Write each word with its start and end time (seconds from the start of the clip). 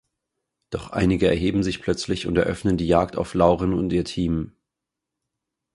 Doch 0.71 0.89
einige 0.89 1.27
erheben 1.27 1.61
sich 1.61 1.79
plötzlich 1.79 2.25
und 2.25 2.35
eröffnen 2.35 2.75
die 2.75 2.87
Jagd 2.87 3.17
auf 3.17 3.35
Lauren 3.35 3.71
und 3.75 3.93
ihr 3.93 4.03
Team. 4.03 4.53